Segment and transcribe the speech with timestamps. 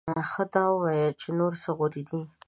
[0.29, 2.21] ښه دا ووایه چې نورې څه غورې دې؟